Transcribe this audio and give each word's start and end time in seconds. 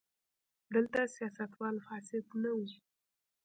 دلته 0.73 0.99
سیاستوال 1.15 1.75
فاسد 1.85 2.25
نه 2.41 2.51
وو. 2.57 2.65